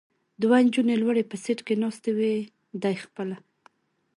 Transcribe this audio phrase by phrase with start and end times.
[0.41, 2.35] دوه نجونې لوړ په سېټ کې ناستې وې،
[2.81, 3.37] دی خپله.